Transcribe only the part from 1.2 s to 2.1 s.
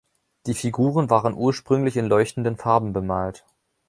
ursprünglich in